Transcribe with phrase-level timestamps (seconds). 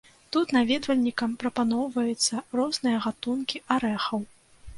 [0.35, 4.27] Тут наведвальнікам прапаноўваюцца розныя гатункі арэхаў.